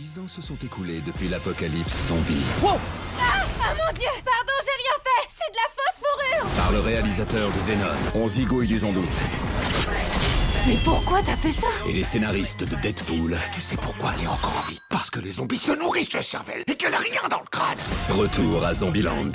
[0.00, 2.42] Dix ans se sont écoulés depuis l'apocalypse zombie.
[2.62, 6.80] Ah, ah mon dieu Pardon, j'ai rien fait C'est de la fausse fourrure Par le
[6.80, 7.94] réalisateur de Venom.
[8.14, 9.00] On zigouille du zombie.
[10.66, 11.66] Mais pourquoi t'as fait ça?
[11.86, 13.36] Et les scénaristes de Deadpool.
[13.52, 16.22] Tu sais pourquoi elle est encore en vie Parce que les zombies se nourrissent de
[16.22, 17.78] cervelle et qu'elle a rien dans le crâne.
[18.08, 19.32] Retour à Zombieland.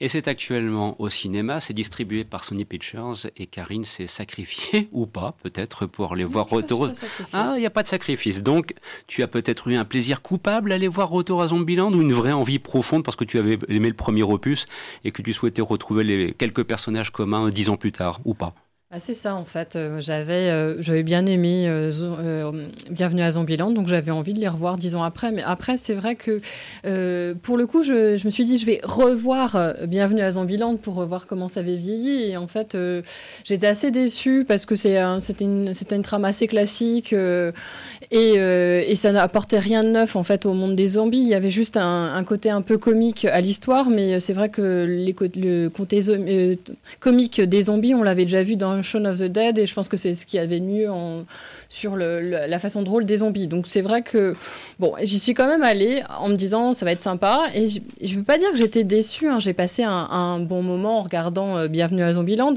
[0.00, 5.06] Et c'est actuellement au cinéma, c'est distribué par Sony Pictures et Karine s'est sacrifiée ou
[5.06, 6.90] pas, peut-être pour les voir retour.
[7.32, 8.42] Ah, il n'y a pas de sacrifice.
[8.42, 8.74] Donc,
[9.06, 12.12] tu as peut-être eu un plaisir coupable à aller voir Retour à Zombieland ou une
[12.12, 14.66] vraie envie profonde parce que tu avais aimé le premier opus
[15.04, 18.54] et que tu souhaitais retrouver les quelques personnages communs dix ans plus tard ou pas?
[18.94, 19.74] Ah, c'est ça en fait.
[19.74, 22.52] Euh, j'avais, euh, j'avais bien aimé euh,
[22.90, 25.32] Bienvenue à Zombieland, donc j'avais envie de les revoir dix ans après.
[25.32, 26.42] Mais après, c'est vrai que
[27.42, 31.26] pour le coup, je, me suis dit, je vais revoir Bienvenue à Zombieland pour revoir
[31.26, 32.32] comment ça avait vieilli.
[32.32, 32.76] Et en fait,
[33.44, 37.14] j'étais assez déçue parce que c'est c'était une, c'était une trame assez classique
[38.10, 41.22] et, ça n'apportait rien de neuf en fait au monde des zombies.
[41.22, 44.50] Il y avait juste un, un côté un peu comique à l'histoire, mais c'est vrai
[44.50, 46.00] que les, le côté
[47.00, 49.88] comique des zombies, on l'avait déjà vu dans Shaun of the Dead et je pense
[49.88, 50.88] que c'est ce qui avait mieux
[51.68, 53.46] sur la façon drôle des zombies.
[53.46, 54.34] Donc c'est vrai que
[54.78, 57.80] bon, j'y suis quand même allée en me disant ça va être sympa et je
[58.02, 59.28] ne veux pas dire que j'étais déçue.
[59.28, 59.38] Hein.
[59.40, 62.54] J'ai passé un, bon moment en regardant euh, Bienvenue à Zombieland,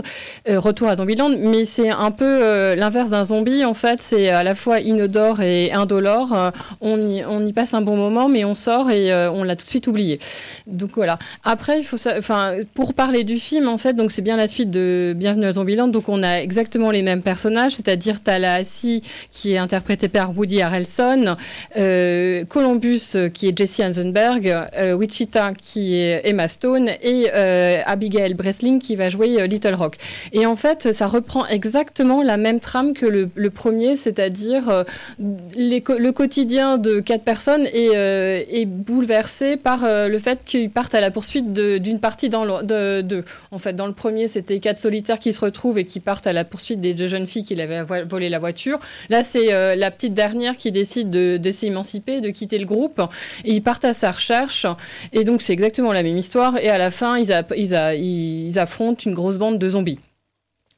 [0.50, 4.02] euh, Retour à Zombieland, mais c'est un peu euh, l'inverse d'un zombie en fait.
[4.02, 6.52] C'est à la fois inodore et indolore.
[6.82, 9.64] on, y, on y passe un bon moment, mais on sort et on l'a tout
[9.64, 10.20] de suite oublié.
[10.68, 11.18] Donc voilà.
[11.44, 14.72] Après, il faut, enfin, pour parler du film en fait, donc c'est bien la suite
[14.72, 15.88] de Bienvenue à Zombieland.
[15.88, 21.36] Donc on a exactement les mêmes personnages, c'est-à-dire Tallahassee qui est interprété par Woody Harrelson,
[21.78, 28.34] euh, Columbus qui est Jesse Eisenberg, euh, Wichita qui est Emma Stone et euh, Abigail
[28.34, 29.98] Breslin qui va jouer Little Rock.
[30.34, 34.86] Et en fait, ça reprend exactement la même trame que le, premier, c'est-à-dire
[35.20, 41.12] le quotidien de quatre personnes est, est bouleversé par le fait qu'ils partent à la
[41.12, 45.20] poursuite d'une partie dans le, de, de, En fait, dans le premier, c'était quatre solitaires
[45.20, 47.84] qui se retrouvent et qui partent à la poursuite des deux jeunes filles qui avaient
[47.84, 48.80] volé la voiture.
[49.10, 53.02] Là, c'est euh, la petite dernière qui décide de, s'émanciper, de quitter le groupe.
[53.44, 54.66] Ils partent à sa recherche.
[55.12, 56.58] Et donc, c'est exactement la même histoire.
[56.58, 60.00] Et à la fin, ils affrontent une grosse bande de zombies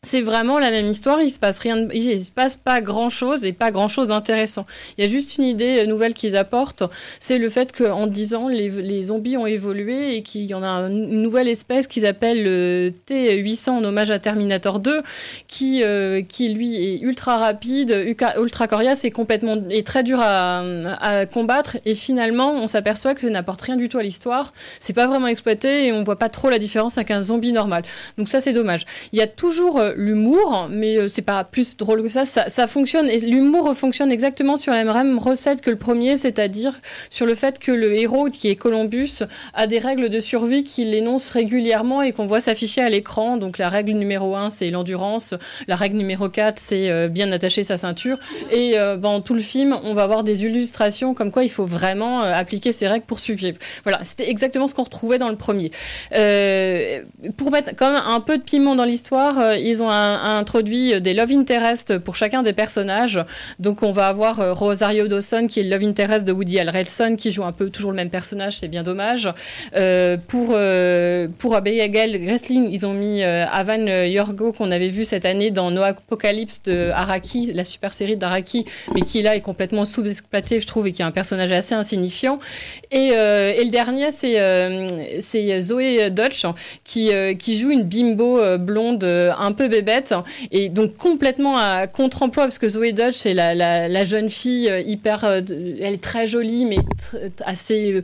[0.04, 1.22] c'est vraiment la même histoire.
[1.22, 4.66] Il se passe rien, il se passe pas grand chose et pas grand chose d'intéressant.
[4.98, 6.84] Il y a juste une idée euh, nouvelle qu'ils apportent,
[7.20, 10.68] c'est le fait qu'en 10 ans, les, zombies ont évolué et qu'il y en a
[10.68, 15.02] une nouvelle espèce qu'ils appellent le T800 en hommage à Terminator 2,
[15.48, 20.60] qui, euh, qui lui est ultra rapide, ultra coriace et complètement et très dur à,
[21.00, 21.78] à combattre.
[21.86, 24.54] Et finalement, on s'aperçoit que ça n'apporte rien du tout à l'histoire.
[24.80, 27.84] C'est pas vraiment exploité et on voit pas trop la différence avec un zombie normal.
[28.18, 28.86] Donc ça, c'est dommage.
[29.12, 32.26] Il y a toujours euh, l'humour, mais euh, c'est pas plus drôle que ça.
[32.26, 37.26] Ça, fonctionne et l'humour fonctionne exactement sur la même recette que le premier, c'est-à-dire sur
[37.26, 41.30] le fait que le héros, qui est Columbus, a des règles de survie qu'il énonce
[41.30, 43.38] régulièrement et qu'on voit s'afficher à l'écran.
[43.38, 45.34] Donc la règle numéro 1, c'est l'endurance.
[45.68, 48.18] La règle numéro 4, c'est euh, bien attacher sa ceinture.
[48.52, 52.22] Et dans tout le film, on va avoir des illustrations comme quoi il faut vraiment
[52.22, 53.58] appliquer ces règles pour survivre.
[53.84, 55.72] Voilà, c'était exactement ce qu'on retrouvait dans le premier.
[57.38, 61.32] pour mettre quand même un peu de piment dans l'histoire, ils ont introduit des love
[61.32, 63.20] interest pour chacun des personnages.
[63.60, 67.16] Donc on va avoir euh, Rosario Dawson qui est le love interest de Woody Harrelson
[67.18, 69.30] qui joue un peu toujours le même personnage, c'est bien dommage.
[69.76, 75.26] Euh, pour euh, pour Abigail Wrestling, ils ont mis Avan Yorgo qu'on avait vu cette
[75.26, 79.86] année dans No Apocalypse de Araki, la super série d'Araki, mais qui là est complètement
[79.86, 82.40] sous-exploité, je trouve, et qui est un personnage assez insignifiant.
[82.92, 84.38] Et, et le dernier, c'est
[85.20, 86.46] c'est Zoé Dutch
[86.84, 90.14] qui qui joue une bimbo blonde un peu bébête.
[90.52, 94.80] Et donc complètement à contre-emploi parce que Zoé Dodge c'est la, la, jeune fille euh,
[94.80, 96.80] hyper euh, elle est très jolie mais
[97.46, 98.02] assez euh,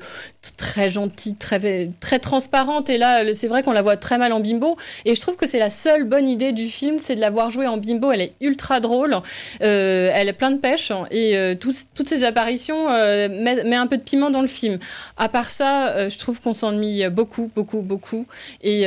[0.58, 2.90] très gentille très transparente.
[2.90, 4.78] Et là c'est vrai qu'on la voit très mal en bimbo.
[5.06, 7.50] Et je trouve que c'est la seule bonne idée du film c'est de la voir
[7.50, 8.12] jouer en bimbo.
[8.12, 9.16] Elle est ultra drôle.
[9.60, 14.30] Elle est plein de pêche et toutes ces apparitions mettent met, un peu de piment
[14.30, 14.80] dans le film.
[15.18, 18.26] À part ça je trouve qu'on s'ennuie beaucoup beaucoup beaucoup.
[18.62, 18.86] Et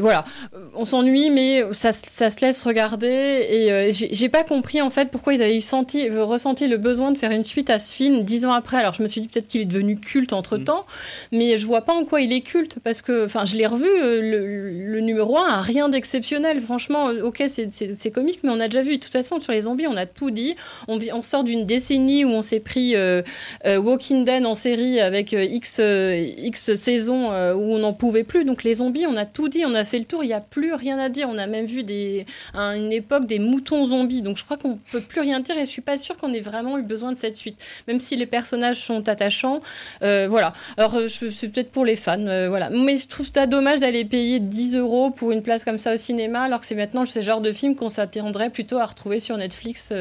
[0.00, 0.24] voilà.
[0.74, 3.46] On s'ennuie mais ça se laisse regarder.
[3.50, 7.18] Et euh, j'ai pas compris en fait pourquoi ils avaient senti, ressenti le besoin de
[7.18, 8.78] faire une suite à ce film dix ans après.
[8.78, 10.58] Alors je me suis dit peut-être qu'il est devenu culte entre
[11.30, 13.86] mais je vois pas en quoi il est culte parce que, enfin, je l'ai revu,
[13.86, 16.60] euh, le, numéro 1 a rien d'exceptionnel.
[16.60, 18.96] Franchement, euh, ok, c'est comique, mais on a déjà vu.
[18.96, 20.56] De toute façon, sur les zombies, on a tout dit.
[20.88, 22.94] On, sort d'une décennie où on s'est pris
[23.64, 28.44] Walking Dead en série avec X, X saisons où on n'en pouvait plus.
[28.44, 30.40] Donc les zombies, on a tout dit, on a fait le tour, il n'y a
[30.40, 31.28] plus rien à dire.
[31.28, 31.84] On a même vu
[32.54, 34.22] à une époque des moutons zombies.
[34.22, 36.40] Donc je crois qu'on peut plus rien dire et je suis pas sûre qu'on ait
[36.40, 39.60] vraiment eu besoin de cette suite, même si les personnages sont attachants.
[40.02, 40.52] Euh, voilà.
[40.76, 42.70] Alors c'est peut-être pour les fans, voilà.
[42.70, 45.96] Mais je trouve ça dommage d'aller payer 10 euros pour une place comme ça au
[45.96, 49.36] cinéma, alors que c'est maintenant ce genre de film qu'on s'attendrait plutôt à retrouver sur
[49.36, 49.92] Netflix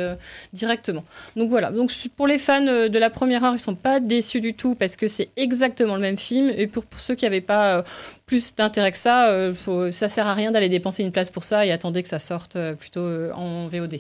[0.54, 1.04] directement.
[1.36, 1.72] Donc voilà.
[1.72, 4.96] Donc pour les fans de la première heure, ils sont pas déçus du tout parce
[4.96, 6.50] que c'est exactement le même film.
[6.56, 7.84] Et pour, pour ceux qui n'avaient pas
[8.32, 11.44] plus d'intérêt que ça, euh, faut, ça sert à rien d'aller dépenser une place pour
[11.44, 14.00] ça et attendre que ça sorte euh, plutôt euh, en VOD.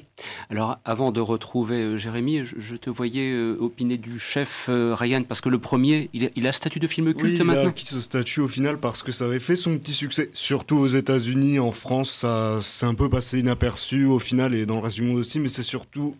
[0.49, 5.59] Alors, avant de retrouver Jérémy, je, te voyais opiner du chef Ryan, parce que le
[5.59, 7.73] premier, il il a statut de film culte oui, maintenant.
[7.75, 10.77] Il a ce statut au final parce que ça avait fait son petit succès, surtout
[10.77, 14.81] aux États-Unis, en France, ça s'est un peu passé inaperçu au final et dans le
[14.81, 16.15] reste du monde aussi, mais c'est surtout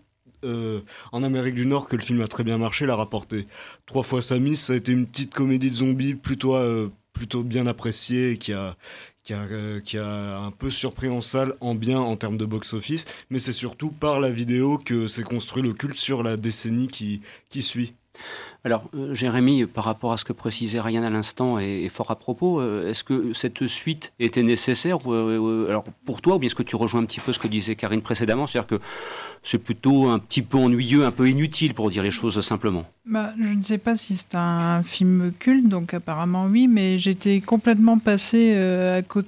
[1.12, 3.46] en Amérique du Nord que le film a très bien marché, l'a rapporté
[3.86, 4.60] trois fois sa mise.
[4.60, 6.58] Ça a été une petite comédie de zombies plutôt
[7.14, 8.76] plutôt bien apprécié et qui a,
[9.32, 12.44] qui a, euh, qui a un peu surpris en salle, en bien en termes de
[12.44, 16.90] box-office, mais c'est surtout par la vidéo que s'est construit le culte sur la décennie
[16.90, 17.94] qui, qui suit.
[18.64, 22.16] Alors, euh, Jérémy, par rapport à ce que précisait Ryan à l'instant, est, fort à
[22.16, 22.62] propos.
[22.62, 26.62] Euh, est-ce que cette suite était nécessaire euh, alors, pour toi, ou bien est-ce que
[26.62, 28.80] tu rejoins un petit peu ce que disait Karine précédemment C'est-à-dire que
[29.42, 32.86] c'est plutôt un petit peu ennuyeux, un peu inutile, pour dire les choses simplement?
[33.06, 37.42] Bah, Je ne sais pas si c'est un film culte, donc apparemment oui, mais j'étais
[37.42, 39.21] complètement passé à côté.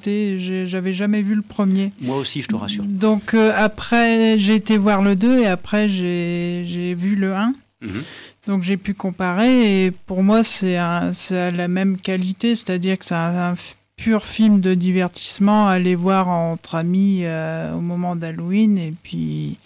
[0.65, 1.91] J'avais jamais vu le premier.
[2.01, 2.85] Moi aussi, je te rassure.
[2.85, 7.53] Donc après, j'ai été voir le 2 et après, j'ai vu le 1.
[8.47, 13.55] Donc j'ai pu comparer et pour moi c'est la même qualité, c'est-à-dire que c'est un,
[13.95, 19.59] pur film de divertissement à aller voir entre amis euh, au moment d'Halloween et puis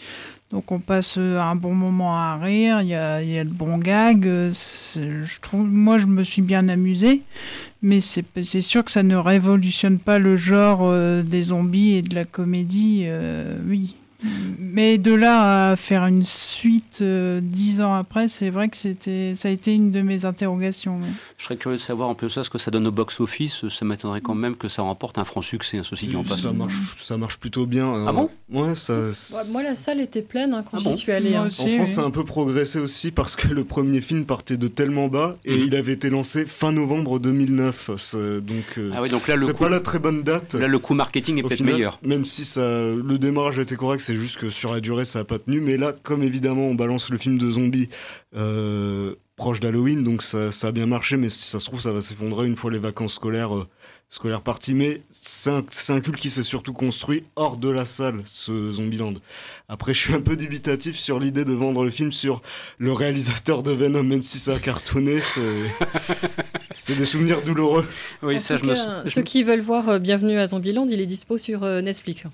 [0.52, 4.24] donc on passe un bon moment à rire, il y a, y le bon gag,
[4.24, 7.22] je trouve, moi je me suis bien amusé,
[7.82, 12.16] mais c'est sûr que ça ne révolutionne pas le genre euh, des zombies et de
[12.16, 13.96] la comédie, euh, oui.
[14.24, 19.34] Mais de là à faire une suite euh, dix ans après, c'est vrai que c'était,
[19.36, 21.00] ça a été une de mes interrogations.
[21.38, 23.68] Je serais curieux de savoir un peu ça, ce que ça donne au box-office.
[23.70, 26.52] Ça m'étonnerait quand même que ça remporte un franc succès, un ceci dit en Ça
[26.52, 27.88] marche, ça marche plutôt bien.
[27.88, 28.06] Hein.
[28.08, 28.30] Ah bon?
[28.50, 28.94] Ouais, ça,
[29.52, 31.36] Moi, la salle était pleine hein, quand ah j'y suis allé.
[31.36, 31.48] Hein.
[31.48, 34.68] en France, ça a un peu progressé aussi parce que le premier film partait de
[34.68, 35.64] tellement bas et mhm.
[35.68, 37.90] il avait été lancé fin novembre 2009.
[38.42, 40.56] Donc, euh, ah donc là, le c'est pas la très bonne date.
[40.56, 42.00] Là, le coût marketing est peut-être meilleur.
[42.04, 45.20] Même si ça, le démarrage a été correct, c'est juste que sur la durée, ça
[45.20, 45.60] n'a pas tenu.
[45.60, 47.90] Mais là, comme évidemment, on balance le film de zombies
[48.38, 52.02] euh, proche d'Halloween, donc ça, a bien marché, mais si ça se trouve, ça va
[52.02, 53.68] s'effondrer une fois les vacances scolaires, euh,
[54.08, 54.74] scolaires parties.
[54.74, 59.16] Mais c'est un, culte qui s'est surtout construit hors de la salle, ce Zombieland.
[59.68, 62.42] Après, je suis un peu dubitatif sur l'idée de vendre le film sur
[62.78, 65.20] le réalisateur de Venom, même si ça a cartonné.
[66.74, 67.86] C'est des souvenirs douloureux.
[68.22, 68.74] Oui, ça, je me...
[69.06, 72.28] Ceux qui veulent voir euh, Bienvenue à Zombieland, il est dispo sur Netflix.